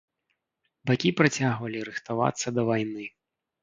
[0.93, 3.05] Бакі працягвалі рыхтавацца да вайны.